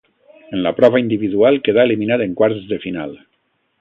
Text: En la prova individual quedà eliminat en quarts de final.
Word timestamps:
En 0.57 0.61
la 0.67 0.71
prova 0.77 1.01
individual 1.03 1.61
quedà 1.67 1.85
eliminat 1.91 2.25
en 2.25 2.35
quarts 2.41 2.65
de 2.73 2.81
final. 2.87 3.15